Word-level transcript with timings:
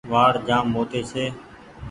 وآڙ 0.11 0.33
جآم 0.47 0.65
موٽي 0.73 1.01
ڇي۔ 1.09 1.25